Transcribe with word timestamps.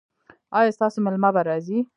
ایا 0.57 0.75
ستاسو 0.77 0.97
میلمه 1.05 1.29
به 1.35 1.41
راځي؟ 1.49 1.77